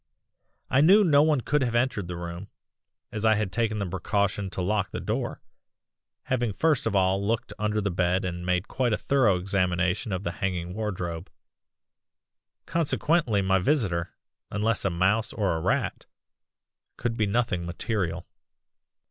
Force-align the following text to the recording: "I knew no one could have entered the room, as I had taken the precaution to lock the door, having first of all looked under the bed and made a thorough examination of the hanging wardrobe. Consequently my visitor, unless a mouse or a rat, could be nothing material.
"I 0.71 0.81
knew 0.81 1.03
no 1.03 1.21
one 1.21 1.41
could 1.41 1.61
have 1.61 1.75
entered 1.75 2.07
the 2.07 2.15
room, 2.17 2.47
as 3.11 3.23
I 3.23 3.35
had 3.35 3.51
taken 3.51 3.77
the 3.77 3.85
precaution 3.85 4.49
to 4.49 4.59
lock 4.59 4.89
the 4.89 4.99
door, 4.99 5.43
having 6.23 6.53
first 6.53 6.87
of 6.87 6.95
all 6.95 7.23
looked 7.23 7.53
under 7.59 7.81
the 7.81 7.91
bed 7.91 8.25
and 8.25 8.43
made 8.43 8.65
a 8.67 8.97
thorough 8.97 9.37
examination 9.37 10.11
of 10.11 10.23
the 10.23 10.31
hanging 10.41 10.73
wardrobe. 10.73 11.29
Consequently 12.65 13.43
my 13.43 13.59
visitor, 13.59 14.15
unless 14.49 14.83
a 14.85 14.89
mouse 14.89 15.33
or 15.33 15.55
a 15.55 15.61
rat, 15.61 16.07
could 16.97 17.15
be 17.15 17.27
nothing 17.27 17.63
material. 17.67 18.25